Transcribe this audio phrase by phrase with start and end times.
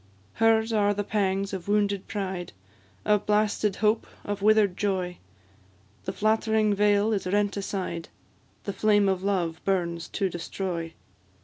[0.33, 2.53] Hers are the pangs of wounded pride,
[3.05, 5.19] Of blasted hope, of wither'd joy;
[6.05, 8.09] The flattering veil is rent aside,
[8.63, 10.93] The flame of love burns to destroy.